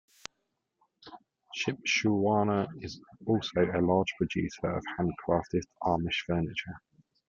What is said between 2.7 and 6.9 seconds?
is also a large producer of handcrafted Amish furniture.